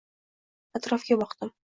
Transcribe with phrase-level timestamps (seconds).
[0.79, 1.53] Atrofga boqdim.